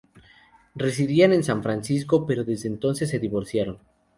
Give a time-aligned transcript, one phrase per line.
[0.73, 3.77] Residían en San Francisco, pero desde entonces se divorciaron.